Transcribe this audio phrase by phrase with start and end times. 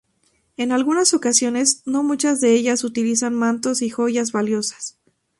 [0.57, 4.97] En algunas ocasiones, no muchas de ellas, utilizan mantos y joyas valiosas.